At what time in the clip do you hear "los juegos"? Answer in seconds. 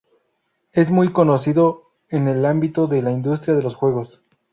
3.61-4.23